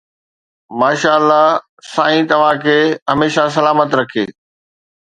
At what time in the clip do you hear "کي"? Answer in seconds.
2.65-2.77